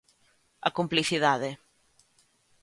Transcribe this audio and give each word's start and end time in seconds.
A 0.67 0.69
complicidade. 0.77 1.49